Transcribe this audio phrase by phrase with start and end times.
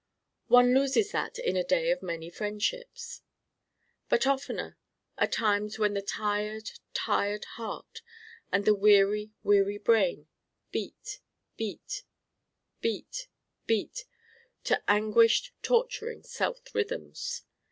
[0.47, 3.21] One loses that in a day of many friendships.
[4.09, 4.79] But oftener
[5.19, 8.01] are times when the tired, tired heart
[8.51, 10.27] and the weary, weary brain
[10.71, 11.19] beat
[11.55, 12.01] beat,
[12.81, 13.27] beat
[13.67, 14.05] beat
[14.63, 17.43] to anguished torturing self rhythms.